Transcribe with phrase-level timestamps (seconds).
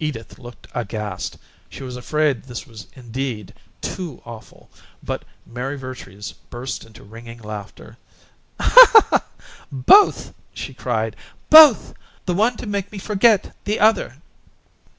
[0.00, 1.36] Edith looked aghast;
[1.68, 4.70] she was afraid this was indeed "too awful,"
[5.02, 7.98] but Mary Vertrees burst into ringing laughter.
[9.70, 11.14] "Both!" she cried.
[11.50, 11.92] "Both!
[12.24, 14.16] The one to make me forget the other!"